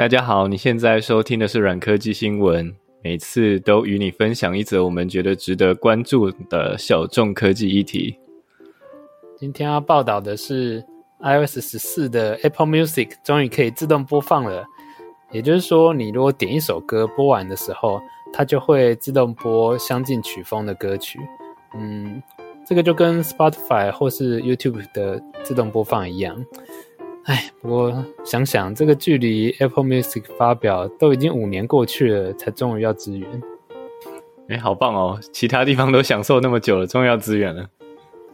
[0.00, 2.74] 大家好，你现在收听的是软科技新闻，
[3.04, 8.18] 每次都与你分享一则我们觉得值得关注的小众科技议题。
[9.36, 10.82] 今天要报道的是
[11.20, 14.64] iOS 十四的 Apple Music 终于可以自动播放了，
[15.32, 18.00] 也就是说，你如果点一首歌播完的时候，
[18.32, 21.20] 它就会自动播相近曲风的歌曲。
[21.74, 22.22] 嗯，
[22.66, 26.42] 这个就跟 Spotify 或是 YouTube 的自动播放一样。
[27.24, 33.42] 哎，不过想想这个距离 Apple Music 发表都已经五年过去了，才终于要支援。
[34.48, 35.20] 哎，好棒哦！
[35.30, 37.68] 其他地方都享受那么久了，终于要支援了。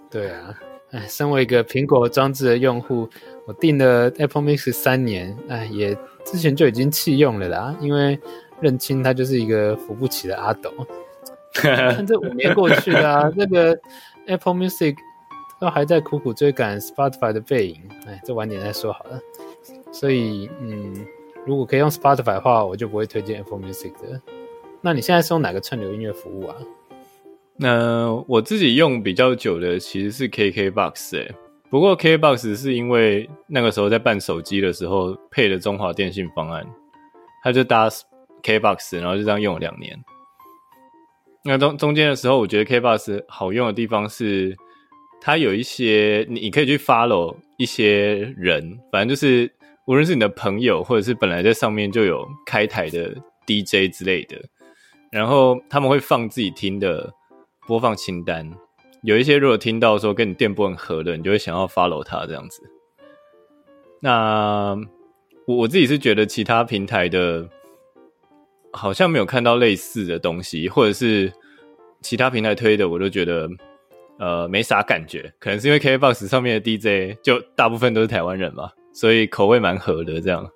[0.08, 0.54] 对啊，
[0.92, 3.08] 哎，身为一个苹果装置的用户，
[3.44, 8.18] 我订了 Apple Music 三年，哎，也之前就已经弃用了啦，因为
[8.60, 10.72] 认清它就是一个扶不起的阿斗。
[11.52, 13.76] 看这五年过去了啊，那个
[14.26, 14.94] Apple Music。
[15.58, 19.18] 都还在苦苦追赶 Spotify 的背影，哎，这晚点再说好了。
[19.90, 20.94] 所以，嗯，
[21.46, 24.20] 如果可以用 Spotify 的话，我就不会推荐 Apple Music 的。
[24.82, 26.56] 那你现在是用哪个串流音乐服务啊？
[27.56, 31.34] 那我自己用比较久的其实是 KKBOX 哎，
[31.70, 36.66] 不过 KKBOX 是因为那个时候在办手机的时候配的中华电信方案，
[37.42, 37.88] 他就搭
[38.42, 39.98] KBox，然后就这样用了两年。
[41.42, 44.54] 那中中间的时候，我觉得 KBox 好用的地方是。
[45.26, 49.50] 它有一些，你可以去 follow 一些人，反正就是
[49.88, 53.12] 无论是你的朋友，或者是本来在上面就有开台的
[53.44, 54.40] DJ 之类的，
[55.10, 57.12] 然后他们会放自己听的
[57.66, 58.48] 播放清单。
[59.02, 62.62] 有一些如果听到说跟你电波很合的，你就会想要 follow 他这样子。
[64.00, 64.76] 那
[65.48, 67.48] 我我自己是觉得其他平台的，
[68.70, 71.32] 好像没有看到类似的东西，或者是
[72.00, 73.50] 其他平台推的，我都觉得。
[74.18, 80.48] 呃，没啥感觉，可能是因为 KBox 上面的 DJ 就大部分都是台湾人嘛，所以口味蛮合的这样。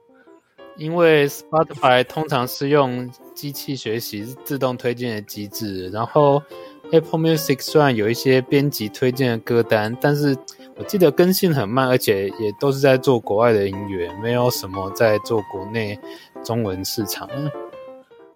[0.76, 6.42] 因为 Spotify 通常是用机器学习自动推荐的机制，然后
[6.90, 10.34] Apple Music 虽然有一些编辑推荐的歌单，但是
[10.76, 15.98] 我记得更新很慢，而且也都是在做国外的音乐，没有什么在做国内
[16.42, 17.28] 中文市场。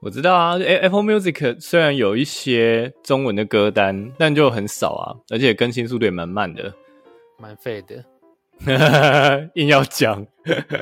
[0.05, 6.75] 我知道啊，Apple Music 虽然有一些中文的歌单，但就很少啊，而且更新速度也蛮慢的，
[7.39, 8.05] 蛮废的。
[9.55, 10.27] 硬要讲，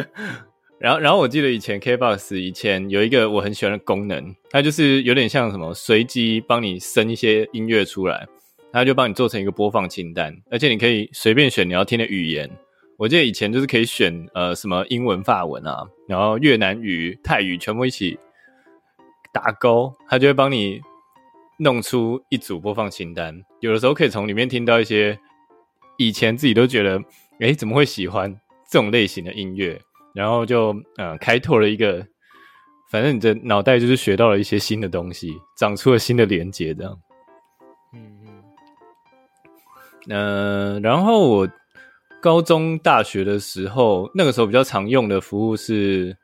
[0.80, 8.26] 然后然后我记得以前 KBox 以前有一个我很喜欢的功能，它就是有点像什么随机帮你生一些音乐出来，
[8.72, 12.50] 它就帮你做成一个播放清单，而且你可以随便选你要听的语言。
[12.96, 18.18] 我记得以前就是可以选呃什么英文、法文啊，然后越南语、泰语全部一起。
[19.32, 20.80] 打勾，它就会帮你
[21.58, 23.42] 弄出一组播放清单。
[23.60, 25.18] 有的时候可以从里面听到一些
[25.96, 26.98] 以前自己都觉得，
[27.40, 28.32] 哎、欸，怎么会喜欢
[28.68, 29.80] 这种类型的音乐？
[30.14, 32.06] 然后就呃开拓了一个，
[32.90, 36.98] 反正你的脑袋就是学到了一些新的东西，长出了新的连接，这样。
[37.94, 38.42] 嗯嗯。
[40.10, 41.48] 呃，然后我
[42.20, 46.16] 高中、大学的时候，那个时候比较常用的服务是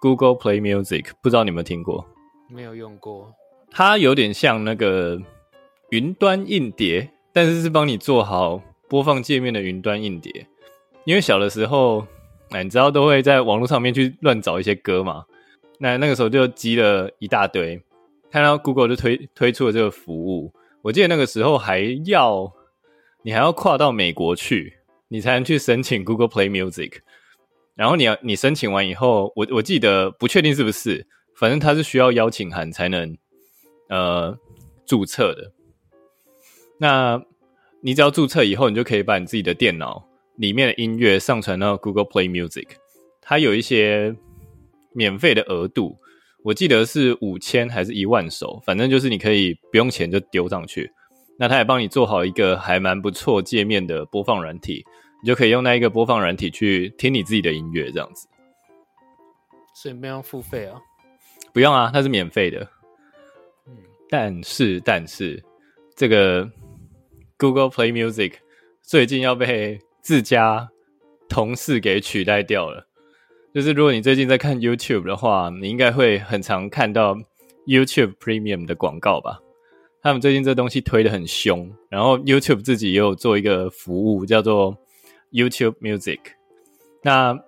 [0.00, 2.06] Google Play Music，不知道你有没有听过？
[2.48, 3.34] 没有用过，
[3.70, 5.20] 它有点像那个
[5.90, 10.46] 云端硬碟，但是是帮你做好播放界面的云端硬碟。
[11.04, 12.06] 因为小的时候，
[12.50, 15.24] 哎，你知道都会在网络上面去乱找一些歌嘛，
[15.78, 17.82] 那那个时候就积了一大堆，
[18.30, 20.52] 看到 Google 就推推出了这个服务。
[20.82, 22.52] 我记得那个时候还要
[23.22, 24.78] 你还要跨到美国去，
[25.08, 26.98] 你才能去申请 Google Play Music。
[27.74, 31.06] 然后你要你申请完以后，我我记得不确定是不是。
[31.36, 33.16] 反正它是需要邀请函才能
[33.88, 34.38] 呃
[34.86, 35.52] 注册的。
[36.78, 37.22] 那
[37.80, 40.06] 你只要注册以后，你就可以把你自己的电脑
[40.36, 42.66] 里面的音乐上传到 Google Play Music。
[43.20, 44.14] 它有一些
[44.92, 45.96] 免费的额度，
[46.42, 50.90] 我记得是五千还是一万首，反正就是你可以不用钱就丢上去。
[51.38, 54.84] 那它也帮你做好一个还蛮不错界面的播放软体，
[55.22, 58.28] 你就可以用那一个播放软体去听你自己的音乐，这样子。
[59.74, 60.78] 所以没有付费啊。
[61.54, 62.68] 不用啊，它是免费的。
[63.68, 63.72] 嗯，
[64.10, 65.40] 但是但是
[65.94, 66.50] 这个
[67.38, 68.32] Google Play Music
[68.82, 70.68] 最近要被自家
[71.28, 72.84] 同事给取代掉了。
[73.54, 77.14] 就是如果你最近在看 YouTube 的话，你应该会很常看到
[77.68, 79.38] YouTube Premium 的广告吧？
[80.02, 84.76] 他们最近这东西推的很凶，然后 YouTube 自己也有做一个服务叫做
[85.30, 86.18] YouTube Music。
[87.00, 87.38] 那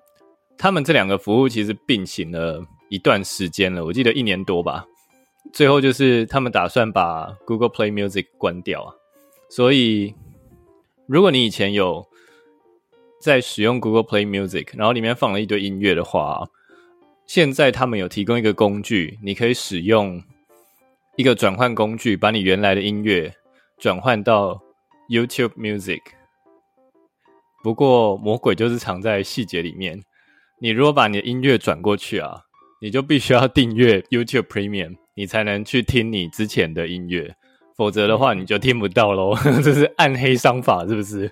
[0.56, 2.64] 他们这两个服务其实并行了。
[2.88, 4.86] 一段时间了，我记得一年多吧。
[5.52, 8.94] 最后就是他们打算把 Google Play Music 关掉啊。
[9.48, 10.14] 所以，
[11.06, 12.04] 如果你以前有
[13.20, 16.48] 在使用 Google Play Music，然后里面放了一堆音乐的话，
[17.26, 20.22] 现在他们有提供一个工具，你可以使用
[21.16, 23.32] 一个转换工具，把你原来的音乐
[23.78, 24.60] 转换到
[25.08, 26.02] YouTube Music。
[27.62, 30.02] 不过魔鬼就是藏在细节里面。
[30.58, 32.45] 你如果把你的音乐转过去啊，
[32.80, 37.34] 你就必须要订阅 YouTube Premium，你才能去听你之前的音乐，
[37.76, 39.34] 否则的话你就听不到喽。
[39.62, 41.30] 这是暗黑商法，是不是？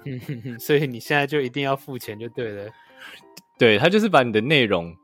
[0.58, 2.70] 所以你现在就一定要付钱就对了。
[3.58, 4.94] 对，他就是把你的内容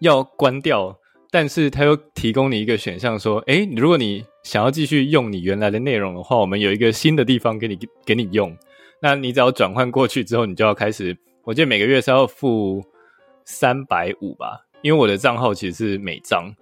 [0.00, 0.96] 要关掉，
[1.30, 8.56] 但是他又提供你一个选项，说：诶，如果你想要继续用你原来的内容的话，我们有一个新的地方给你给你用。
[9.00, 11.16] 那你只要转换过去之后，你就要开始。
[11.44, 12.84] 我记得每个月是要付
[13.44, 16.54] 三百五吧，因为我的账号其实是美账，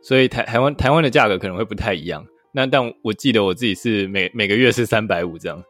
[0.00, 2.26] 所以台台湾台湾的价格可能会不太一样。
[2.52, 5.62] 那但我记得我自己是每每个月是三百五这样，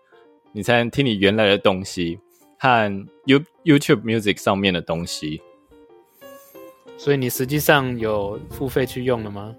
[0.52, 2.18] 你才能听你原来的东西
[2.58, 5.40] 和 You YouTube Music 上面的东西。
[6.96, 9.54] 所以你实际上有付费去用了吗？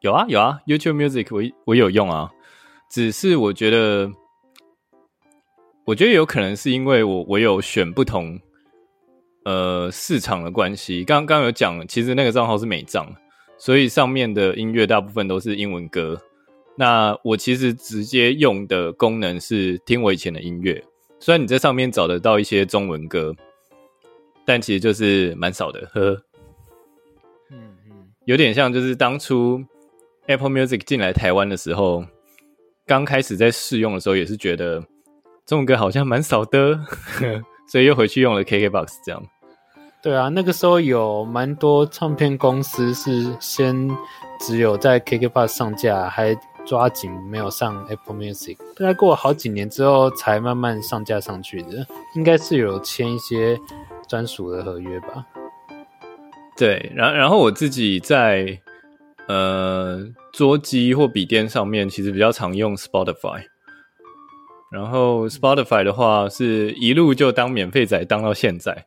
[0.00, 2.30] 有啊有啊，YouTube Music 我我有用啊，
[2.90, 4.10] 只是我觉得。
[5.84, 8.38] 我觉得有可能是因为我我有选不同
[9.44, 13.06] 呃市场的关系，刚刚有讲，其实那个账号是美账，
[13.58, 16.20] 所以上面的音乐大部分都是英文歌。
[16.76, 20.82] 那我其实直接用的功能是听我以前的音乐，
[21.20, 23.34] 虽然你在上面找得到一些中文歌，
[24.44, 26.22] 但其实就是蛮少的，呵呵。
[27.50, 29.62] 嗯嗯，有点像就是当初
[30.26, 32.04] Apple Music 进来台湾的时候，
[32.86, 34.82] 刚开始在试用的时候也是觉得。
[35.44, 36.78] 中文歌好像蛮少的，
[37.66, 39.22] 所以又回去用了 KKBOX 这样。
[40.02, 43.88] 对啊，那个时候有蛮多唱片公司是先
[44.40, 46.36] 只有在 KKBOX 上架，还
[46.66, 48.56] 抓紧没有上 Apple Music。
[48.76, 51.86] 大概过了好几年之后，才慢慢上架上去的。
[52.16, 53.56] 应该是有签一些
[54.08, 55.24] 专属的合约吧。
[56.56, 58.58] 对，然然后我自己在
[59.28, 63.44] 呃桌机或笔电上面，其实比较常用 Spotify。
[64.72, 68.86] 然后 Spotify 的话是一路就当免费仔当到现在，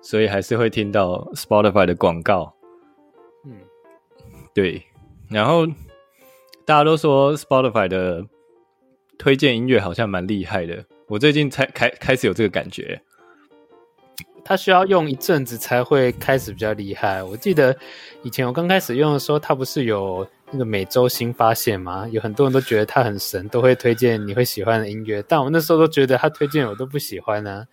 [0.00, 2.54] 所以还是会听到 Spotify 的广告。
[3.44, 3.52] 嗯，
[4.54, 4.82] 对。
[5.28, 5.66] 然后
[6.64, 8.24] 大家都说 Spotify 的
[9.18, 13.02] 推荐音乐好像蛮厉害的，我最近才开开始有这个感觉。
[14.42, 17.22] 它需要用一阵子才会开始比较厉害。
[17.22, 17.76] 我记得
[18.22, 20.26] 以前我刚开始用的时候，它不是有。
[20.52, 25.22] 那个每周新发现嘛，有很多人都觉得他很神，都会推荐你会喜欢的音乐。
[25.26, 27.66] 但我那时候都觉得他推荐我都不喜欢呢、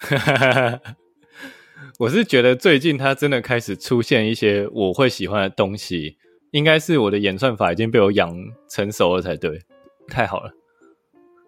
[0.00, 0.80] 啊。
[1.98, 6.16] 我是觉得最近他真的开始出现一些我会喜欢的东西，
[6.50, 8.34] 应该是我的演算法已经被我养
[8.68, 9.62] 成熟了才对。
[10.08, 10.50] 太好了。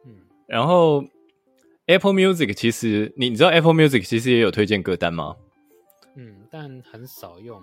[0.05, 0.15] 嗯，
[0.47, 1.05] 然后
[1.87, 5.37] Apple Music 其实你你知道 Apple Music 其实也有推荐歌单吗？
[6.17, 7.61] 嗯，但很少用。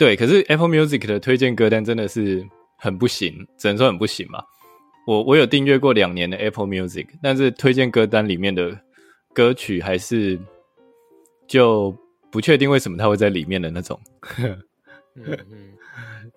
[0.00, 2.42] 对，可是 Apple Music 的推荐歌单真的是
[2.78, 4.42] 很不行，只能说很不行嘛。
[5.06, 8.80] 我我有订阅过两年的 Apple Music，但是推荐歌单里面的
[9.34, 10.40] 歌曲还是
[11.46, 11.94] 就
[12.30, 14.00] 不确定为什么它会在里面的那种。
[15.16, 15.74] 嗯嗯，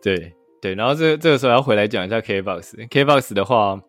[0.02, 2.86] 对对，然后这这个时候要回来讲一下 KBox。
[2.90, 3.82] KBox 的话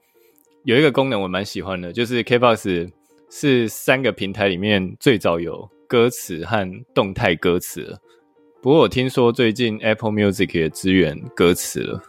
[0.63, 2.93] 有一个功能我蛮喜欢的，就是 KBox
[3.29, 6.65] 是三个平台里面最早有歌词和
[6.95, 7.99] 动态歌词了。
[8.65, 12.03] 不过我听说最近 Apple Music 也支援歌词了。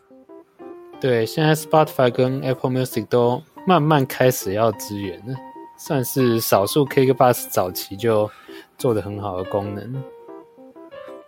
[1.01, 5.35] 对，现在 Spotify 跟 Apple Music 都慢慢开始要支援了，
[5.77, 8.31] 算是少数 KK Bus 早期就
[8.77, 10.01] 做的很好的功能。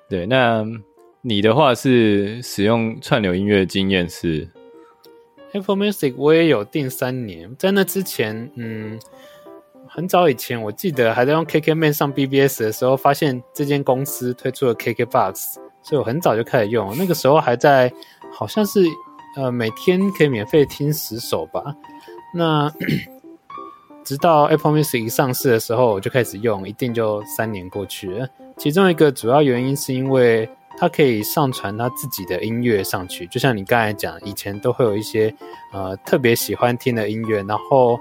[0.09, 0.65] 对，那
[1.19, 4.49] 你的话是使用串流音乐的经验是
[5.51, 8.97] Apple Music，我也有订三年，在那之前，嗯。
[9.97, 16.95] 很早以前，我记得还在用 KKman 上 BBS 的时候，发现这间公司推出了 KKBOX，所以我很早就开始用。
[16.95, 17.91] 那个时候还在，
[18.31, 18.85] 好像是
[19.35, 21.75] 呃每天可以免费听十首吧。
[22.31, 22.71] 那
[24.05, 28.27] 直到 Apple Music 一上市的时候，我就开始用，一定就三年过去了。
[28.55, 35.33] 其中一个主要原因是因为它可以上传它自己的音乐上去，就像你刚才讲，以前都会有一些
[35.73, 37.99] 呃特别喜欢听的音乐，然后。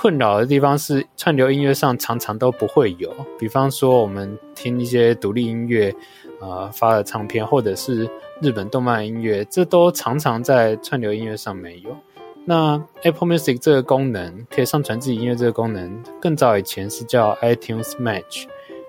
[0.00, 5.92] 困扰的地方是串流音乐上常常都不会有，比方说我们听一些独立音乐，
[6.40, 8.08] 呃发的唱片，或者是
[8.40, 11.90] 日本动漫音乐，这都常常在串流音乐上没有。
[12.44, 18.44] 那 Apple Music 这个功能可以上传自己音乐，这个功能更早以前是叫 iTunes Match，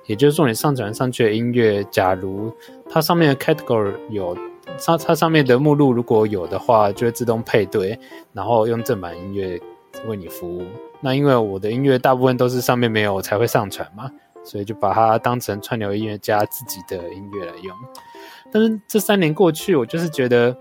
[0.06, 2.54] 也就是说你上传上去的音乐，假如
[2.88, 4.38] 它上面的 category 有，
[4.86, 8.00] 它它上面的目录如果有的话，就会自动配对，
[8.32, 9.60] 然后用正版音乐
[10.08, 10.62] 为你服务。
[11.02, 14.12] 那因为我的音乐大部分都是上面没有，我才会上传嘛。
[14.42, 17.76] 所以就把它当成串流音乐家自己的音乐来用。
[18.52, 20.56] 但是这三年过去，我就是觉得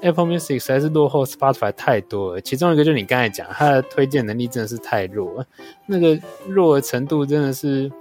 [0.00, 2.40] Apple Music 实在是落后 Spotify 太多了。
[2.40, 5.46] 其中一个就是你刚才讲，它的推荐能力真的是太弱了，
[5.86, 7.92] 那个弱的程度真的是，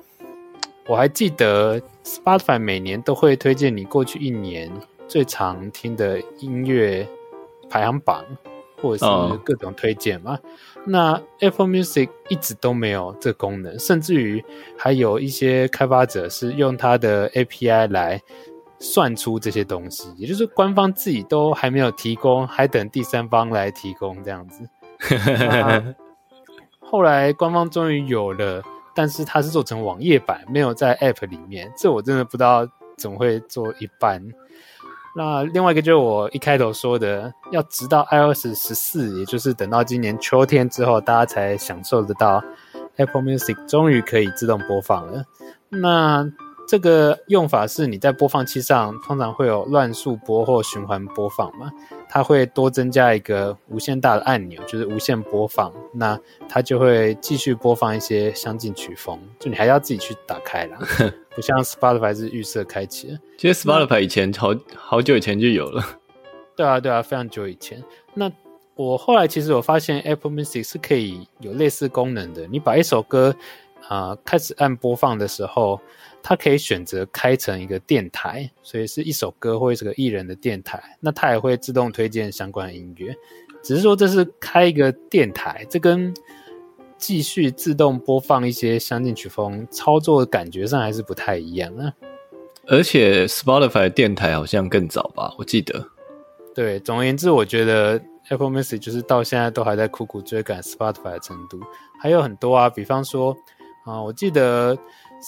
[0.88, 4.72] 我还记得 Spotify 每年都会推荐你过去一年
[5.08, 7.08] 最常听的音乐
[7.70, 8.26] 排行榜，
[8.82, 10.32] 或者是各种推荐嘛。
[10.32, 10.40] Oh.
[10.86, 14.44] 那 Apple Music 一直都没有这功能，甚至于
[14.78, 18.22] 还有一些开发者是用它的 API 来。
[18.84, 24.68] 算出这些东西，也就是官方自己都还没有提供，还等第三方来提供这样子。
[26.82, 28.64] 后来官方终于有了，
[28.96, 34.20] 但是它是做成网页版，没有在 App 里面，这我真的不知道怎么会做一半。
[35.16, 42.44] 那另外一个就是我一开头说的，要直到 iOS 十四，也就是等到今年秋天之后，大家才享受得到
[42.96, 45.24] Apple Music 终于可以自动播放了。
[45.70, 46.26] 那
[46.68, 51.70] 这个用法是你在播放器上通常会有乱数播或循环播放吗？
[52.14, 55.72] 它会多增加一个无限大的按钮，就是无限播放。
[55.94, 60.78] 那它就会继续播放一些相近曲风，就你还要自己去打开啦，
[61.34, 63.18] 不像 Spotify 是预设开启。
[63.38, 65.82] 其实 Spotify 以前好好久以前就有了。
[66.58, 67.82] 对啊，对啊，非常久以前。
[68.14, 68.30] 那
[68.76, 72.46] 我后来其实我发现 Apple Music 是可以有类似功能的。
[72.48, 73.34] 你把一首歌
[73.88, 75.80] 啊、呃、开始按播放的时候。
[76.24, 83.16] 它可以选择开成一个电台，所以是一首歌或者是个艺人的电台，那它也会自动推荐相关音乐。
[83.64, 86.14] 只是说这是开一个电台，这跟
[86.98, 91.92] 继续自动播放一些相近曲风操作的感觉上还是不太一样啊。
[92.68, 95.84] 而且 Spotify 的电台好像更早吧，我记得。
[96.54, 98.00] 对，总而言之，我觉得
[98.30, 101.60] Apple Music 就是到现在都还在苦苦追赶 Spotify 的程度，
[102.00, 103.36] 还有很多啊，比方说
[103.86, 104.78] 啊，我记得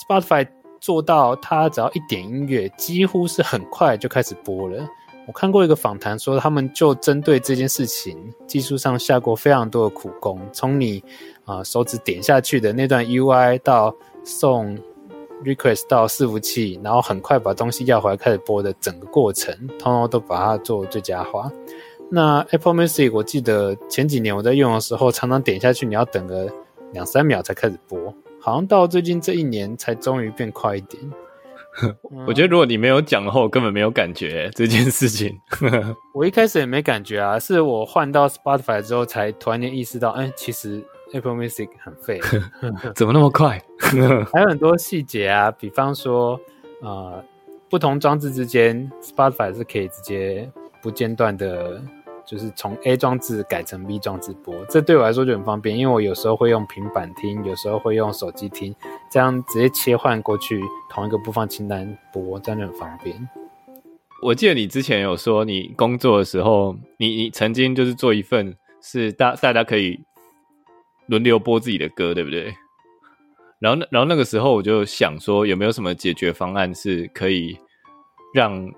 [0.07, 0.47] Spotify。
[0.84, 4.86] 做到他只要一点音乐，几乎是很快就开始播了。
[5.25, 10.38] 我看过一个访谈，说他们就针对这件事情，技术上下过非常多的苦功。
[10.52, 11.02] 从你
[11.46, 14.78] 啊、手指点下去的那段 UI 到送
[15.46, 21.50] request 到伺服器，然后很快把东西要回来开始播的整个过程，通通都把它做最佳化。
[22.12, 26.52] 那 Apple Music 我记得前几年我在用的时候，常常点下去，你要等个
[26.92, 28.13] 两三秒才开始播。
[28.43, 31.01] 好像到最近这一年才终于变快一点。
[32.27, 35.39] 我觉得如果你没有讲的话，我根本没有感觉这件事情。
[36.13, 40.83] 我一开始也没感觉啊，是我换到 Spotify 之后才突然间意识到，哎，其实
[41.13, 42.19] Apple Music 很废，
[42.93, 43.59] 怎么那么快？
[44.33, 46.38] 还有很多细节啊，比方说，
[46.81, 47.23] 呃，
[47.69, 51.81] 不同装置之间 Spotify 是可以直接不间断的。
[52.25, 58.74] 就是从 A 装置改成 B 装置播，这对我来说就很方便，因为我有时候会用平板听，有时候会用手机听，
[59.12, 63.30] 这样直接切换过去同一个播放清单播，这样就很方便。
[64.22, 70.00] 我记得你之前有说，你工作的时候，你你曾经就是做一份是大大家可以
[71.08, 72.56] 轮流播自己的歌，对不对？
[73.60, 77.58] 然后那然后那个时候我就想说，有没有什么解决方案是可以
[78.34, 78.72] 让。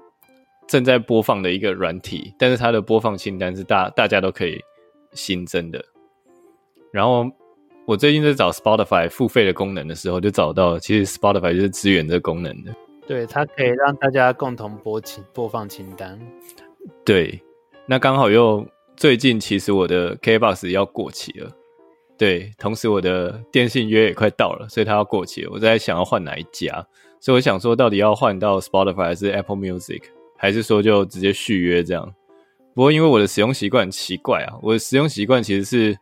[0.67, 4.59] 正在播放的一个软体，但是它的播放清单是大大家都可以
[5.13, 5.83] 新增的。
[6.91, 7.29] 然后
[7.85, 12.73] 我最近在找 Spotify 付费的功能的时候，就找到其实 Spotify 就是支援这个功能的。
[13.07, 16.19] 对，它可以让大家共同播清播放清单。
[17.05, 17.39] 对，
[17.85, 21.51] 那刚好又最近其实我的 KBox 要过期了，
[22.17, 25.51] 对，同时我的电信约也快到了，所以它要过期了。
[25.51, 26.83] 我在想要换哪一家，
[27.19, 30.01] 所以我想说到底要换到 Spotify 还是 Apple Music？
[30.37, 32.13] 还是说就直接续约这样？
[32.73, 35.97] 不过因为我的使用习惯很奇怪啊，我的使用习惯其实是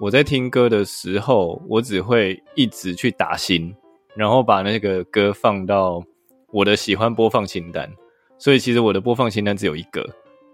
[0.00, 3.74] 我在听歌的时候，我只会一直去打新，
[4.16, 6.02] 然后把那个歌放到
[6.50, 7.90] 我的喜欢播放清单。
[8.38, 10.02] 所以其实我的播放清单只有一个，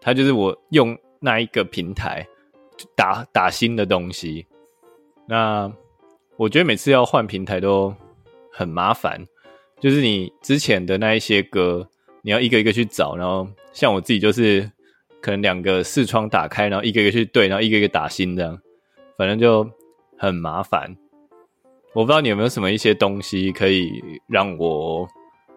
[0.01, 2.27] 它就是我用那一个平台
[2.97, 4.45] 打打新的东西。
[5.27, 5.73] 那
[6.37, 7.95] 我觉得每次要换平台都
[8.53, 9.25] 很麻烦，
[9.79, 11.89] 就是你之前的那一些歌。
[12.29, 14.71] 你要一个一个去找，然后像我自己就是
[15.19, 18.61] 可能两个视窗打开，然后一个一个去对，然后一个一个打新这样，
[19.17, 19.67] 反正就
[20.19, 20.95] 很麻烦。
[21.95, 23.91] 我不知道你有没有什么一些东西可以
[24.27, 25.09] 让我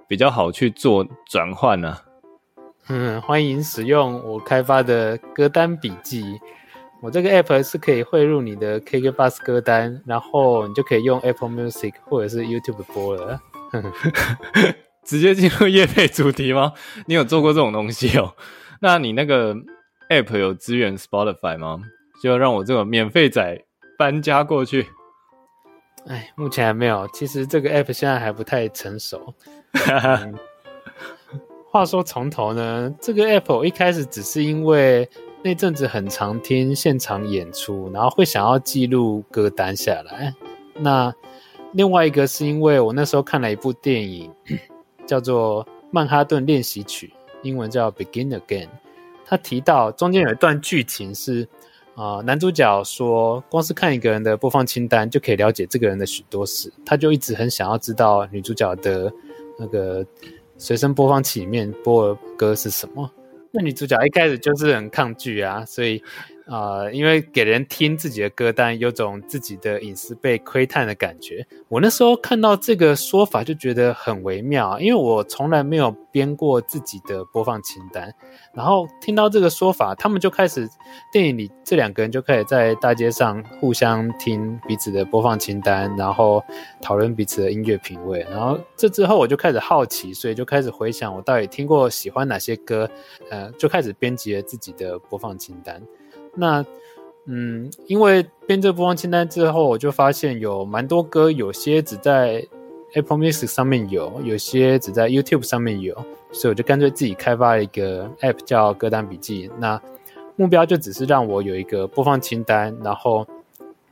[0.08, 1.98] 比较好去做转换呢？
[2.88, 6.24] 嗯，欢迎使用我开发的歌单笔记。
[7.02, 13.42] 我这个 app 是可以汇入你的 KKBOX 歌单，然后你就可以用 Apple Music 或者是 YouTube 播了。
[15.06, 16.74] 直接进入业配主题吗？
[17.08, 18.34] 你有做过这种东西哦？
[18.82, 19.56] 那你那个
[20.10, 21.82] app 有支援 Spotify 吗？
[22.22, 23.64] 就让我这个免费仔
[23.98, 24.88] 搬家过去。
[26.08, 27.08] 哎，目前还没有。
[27.14, 29.34] 其实这个 app 现在还不太成熟。
[29.74, 30.36] 嗯、
[31.70, 35.08] 话说从头呢，这个 app 我一开始只是因为
[35.44, 40.34] 那阵子很常听现场演出，然后会想要记录歌单下来。
[40.76, 41.14] 那
[41.74, 44.32] 另外一个是因为我那时候看了一部电影，
[45.12, 47.08] 叫做《曼哈顿练习曲》，
[47.44, 48.66] 英文叫《Begin Again》。
[49.26, 51.46] 他提到中间有一段剧情是。
[51.96, 59.12] 呃，男主角说，光是看一个人的播放清单就可以了解这个人的许多事，他就一直很想要知道女主角的
[59.60, 60.04] 那个
[60.58, 63.12] 随身播放器里面播的歌是什么。
[63.52, 66.02] 那女主角一开始就是很抗拒啊，所以。
[66.48, 71.46] 啊、因为给人听自己的歌单，有种自己的隐私被窥探的感觉。
[71.70, 78.14] 我那时候看到这个说法，就觉得很微妙，因为我从来没有编过自己的播放清单。
[78.54, 80.68] 然后听到这个说法，他们就开始
[81.12, 86.44] 电影里这两个人就开始在大街上互相听彼此的播放清单，然后
[86.82, 88.26] 讨论彼此的音乐品味。
[88.30, 92.90] 然后这之后，我就开始好奇，所以就开始回想我到底听过喜欢哪些歌，
[93.30, 95.82] 呃，就开始编辑了自己的播放清单。
[96.36, 96.66] 那，
[97.26, 102.46] 嗯，因为编这播放清单之后，我就发现有蛮多歌，有些只在
[102.94, 105.94] Apple Music 上面有，有些只在 YouTube 上面有，
[106.32, 109.50] 所以我就干脆自己开发了一个 App 叫歌单笔记。
[109.60, 109.82] 那
[110.36, 113.28] 目标就只是让我有一个播放清单，然后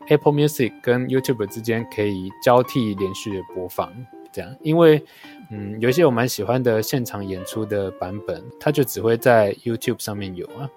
[0.08, 3.94] Apple Music 跟 YouTube 之间可以交替连续的播放，
[4.34, 4.56] 这样。
[4.64, 5.04] 因为，
[5.52, 10.70] 嗯，有一些我蛮喜欢的现场演出的版本，它就只会在 YouTube 上面有啊。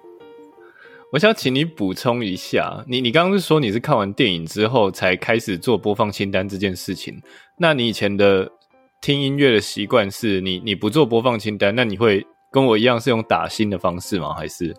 [1.13, 7.21] 我想请你补充一下，你你刚刚是说你是看完电影之后才开始做播放清单这件事情？
[7.55, 8.51] 那你以前的
[8.99, 14.33] 听音乐的习惯是你你不做播放清单，那你会跟我一样是用打新的方式吗？
[14.33, 14.75] 还是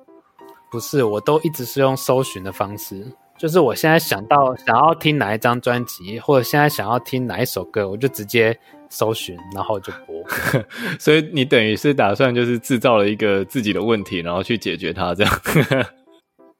[0.72, 1.04] 不是？
[1.04, 3.06] 我都一直是用搜寻的方式，
[3.38, 10.20] 就是我现在想到想要听哪一张专辑，或者现在想要听哪一首歌，我就直接搜寻，然后就播。
[10.98, 15.32] 所以你等于是打算就是制造了一个自己的问题，然后去解决它，这样。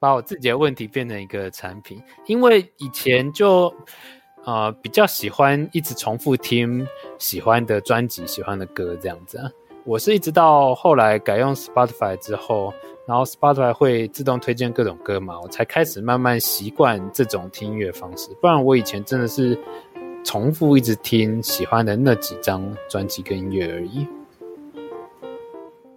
[0.05, 3.73] 把我自己的问题变成一个产品，因为以前就
[4.43, 6.87] 呃比较喜欢一直重复听
[7.17, 9.41] 喜欢的专辑、喜欢的歌这样子。
[9.83, 12.71] 我是一直到后来改用 Spotify 之后，
[13.07, 18.29] 然后 Spotify 会自动推荐各种歌嘛，我才开始慢慢习惯这种听音乐方式。
[18.39, 19.57] 不然我以前真的是
[20.23, 24.07] 重复一直听喜欢的那几张专辑跟音乐而已。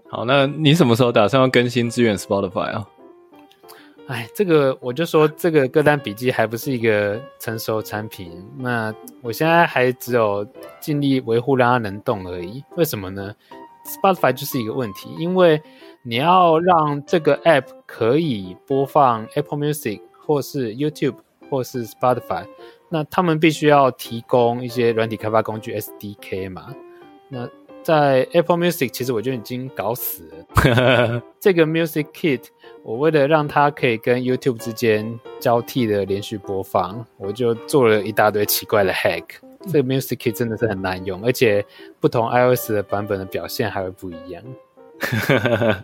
[0.08, 2.88] 好，那你什么时候打算要更新支援 Spotify 啊？
[4.08, 8.42] 哎，这个我就说，这个歌单笔记还不是一个成熟产品。
[8.56, 10.46] 那我现在还只有
[10.80, 12.64] 尽力维护让它能动而已。
[12.76, 13.34] 为什么呢
[13.84, 15.60] ？Spotify 就是一个问题，因为
[16.02, 21.16] 你要让这个 App 可以播放 Apple Music 或是 YouTube
[21.50, 22.46] 或是 Spotify，
[22.88, 26.74] 那他们必须要提供一些软体开发工具 SDK 嘛。
[27.28, 27.46] 那
[27.88, 31.22] 在 Apple Music 其实我就已经搞死了。
[31.40, 32.42] 这个 Music Kit。
[32.84, 39.24] 我为了让它可以跟 YouTube 之间交替的连续播放，我就做了一大堆奇怪的 hack。
[39.72, 41.64] 这个 Music Kit 真的是很难用，而且
[41.98, 44.42] 不同 iOS 的版本的表现还会不一样。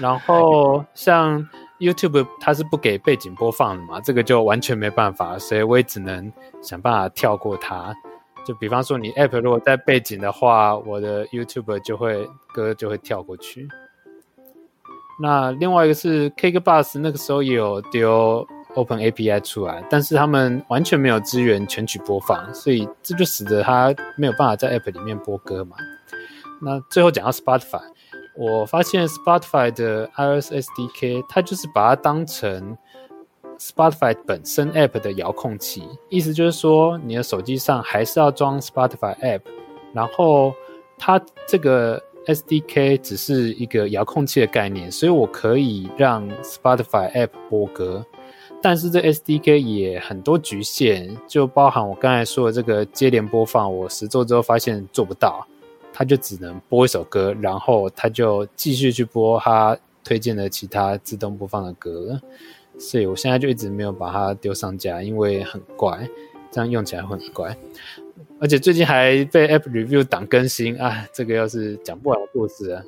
[0.00, 7.94] 然后像 YouTube 它是不给背景播放的嘛，这个就完全没办法，所以我也只能想办法跳过它。
[8.46, 13.68] 就比方说你 App 如果在背景的话，我的 YouTube 就会歌就会跳过去。
[15.20, 25.76] 那另外一个是 KKBOX，那个时候也有丢 Open API 出来，但是他们完全没有支援全曲播放，所以这就使得它没有办法在 App 里面播歌嘛。
[26.60, 27.82] 那最后讲到 Spotify，
[28.36, 32.76] 我发现 Spotify 的 iOS SDK，它就是把它当成
[33.58, 39.40] Spotify 本身 App 的遥控器，意思就是说你的手机上还是要装 Spotify App，
[39.92, 40.54] 然后
[40.98, 42.02] 它这个。
[42.26, 48.04] SDK 只是一个遥控器的概念，所以我可以让 Spotify App 播歌，
[48.60, 55.46] 但是这 SDK 也很多局限，就包含我刚才说的这个接连播放，我实做之后发现做不到，
[55.92, 62.20] 它就只能播一首歌，然后它就继续去播它推荐的其他自动播放的歌，
[62.78, 66.08] 所以我现在就一直没有把它丢上架，因为很怪，
[66.50, 67.56] 这样用起来会很怪。
[68.38, 72.82] 而且最近还被 App Review 挡更新啊，这个要是讲不完的故事啊。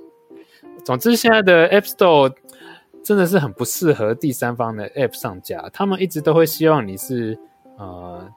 [0.85, 2.33] 总之，现在的 App Store
[3.03, 7.39] 真的是很不适合第三方的 App 上架，他们一直都会希望你是
[7.79, 8.29] 呃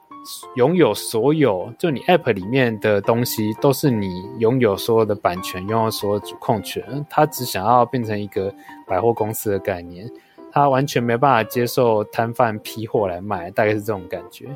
[0.56, 7.04] 拥有所有，就你 App 里面的东西都是你拥有所有的版权，拥有所有主控权。
[7.10, 8.54] 他只想要变成一个
[8.86, 10.10] 百货公司的概念，
[10.52, 14.46] 他完全没办法接受摊贩批货来卖，大概是这种感觉。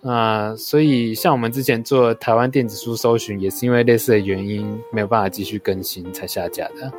[0.00, 6.92] 那所以像我们之前做台湾电子书搜寻，也是因为类似的原因没有办法继续更新才下架的。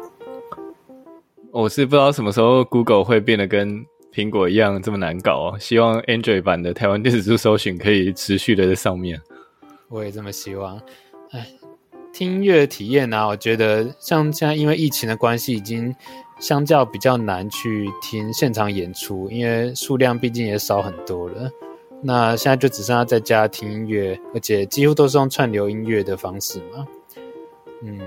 [1.52, 5.58] 我是不知道什么时候 Google 会变得跟苹果一样这么难搞哦。
[5.60, 9.22] 希望 Android 版的台湾电子书搜寻可以持续的在上面。
[9.90, 10.80] 我也这么希望。
[11.32, 11.46] 哎，
[12.14, 15.94] 听音乐体验呢、我觉得像现在因为疫情的关系，已经
[16.40, 21.50] 相较比较难去听现场演出，因为数量毕竟也少很多了。
[22.04, 26.88] 那现在就只剩下在家听音乐，而且几乎都是用串流音乐的方式嘛。
[27.82, 28.00] 嗯，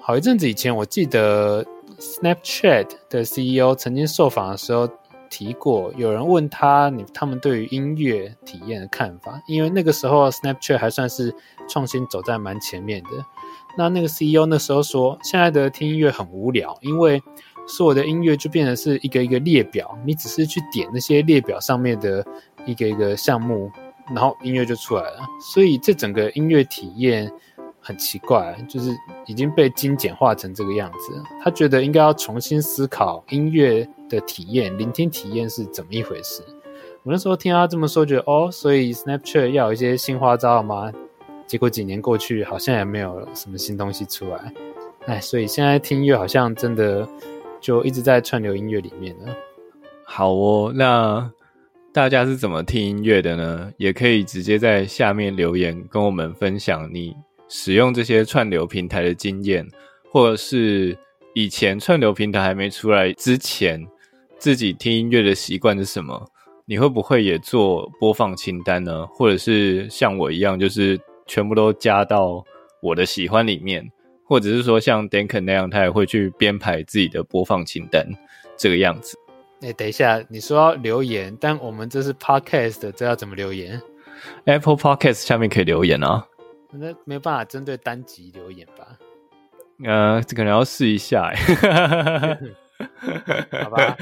[0.00, 1.62] 好一阵子以前，我记得
[1.98, 4.88] Snapchat 的 CEO 曾经受访的时候
[5.30, 11.34] 提过，有人问他你他们对于音乐体验的看法，因为那个时候 Snapchat 还算是
[11.68, 13.10] 创新走在蛮前面的。
[13.76, 17.22] 那那个 CEO 那时候说，现在的听音乐很无聊，因为
[17.66, 22.24] 所有的音乐就变成是一个一个列表，你只是去点那些列表上面的
[22.66, 23.70] 一个一个项目，
[24.08, 25.20] 然后音乐就出来了。
[25.52, 27.30] 所以这整个音乐体验
[27.80, 28.90] 很奇怪，就是
[29.26, 31.22] 已经被精简化成这个样子。
[31.44, 36.42] 他觉得应该要重新思考音乐的体验、聆听体验是怎么一回事。
[37.02, 40.92] 我那时候听他这么说，觉得哦，所以 Snapchat 要有一些新花招吗？
[41.46, 44.52] 结果几年过去，好像也没有什么新东西出来。
[45.06, 47.08] 哎，所以现在听音乐好像真的。
[47.60, 49.34] 就一直在串流音乐里面呢。
[50.04, 51.28] 好哦，那
[51.92, 53.72] 大家是怎么听音乐的呢？
[53.78, 57.16] 也可以直接在下面留言跟我们分享你
[57.48, 59.66] 使用这些串流平台的经验，
[60.08, 60.96] 或者是
[61.34, 63.84] 以前串流平台还没出来之前，
[64.38, 66.26] 自己听音乐的习惯是什么？
[66.64, 69.06] 你会不会也做播放清单呢？
[69.06, 72.44] 或者是像我一样，就是全部都加到
[72.82, 73.90] 我的喜欢里面？
[74.24, 78.06] 或者是说像 Danken 那样，他也会去编排自己的播放清单，
[78.58, 79.16] 这个样子。
[79.62, 83.80] 哎、欸，等一下，你说要留言，但我们这是 Podcast，这要怎么留言
[84.44, 86.26] ？Apple Podcast 下面可以留言啊。
[86.70, 88.86] 那没有办法针对单集留言吧？
[89.84, 92.38] 呃，这可能要试一下哎。
[93.64, 93.96] 好吧。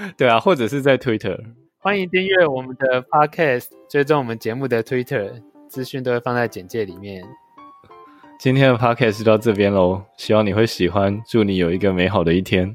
[0.16, 1.38] 对啊，或者是在 Twitter，
[1.78, 5.30] 欢迎订阅我们的 Podcast，追踪我们节目的 Twitter，
[5.68, 7.22] 资讯都会放在简介里面。
[8.38, 12.74] 今天的 podcast 就到这边喽，希望你会喜欢，祝你有一个美好的一天。